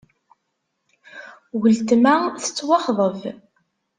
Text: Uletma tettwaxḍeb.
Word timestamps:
Uletma 1.55 2.15
tettwaxḍeb. 2.41 3.19